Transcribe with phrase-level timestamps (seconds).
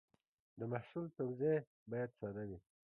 [0.59, 1.57] د محصول توضیح
[1.91, 2.59] باید ساده وي.